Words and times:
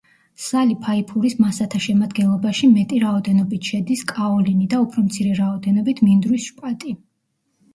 სალი 0.43 0.75
ფაიფურის 0.85 1.35
მასათა 1.43 1.81
შემადგენლობაში 1.87 2.69
მეტი 2.77 3.01
რაოდენობით 3.05 3.69
შედის 3.73 4.01
კაოლინი 4.13 4.67
და 4.73 4.81
უფრო 4.87 5.05
მცირე 5.11 5.37
რაოდენობით 5.43 6.03
მინდვრის 6.09 6.49
შპატი. 6.49 6.97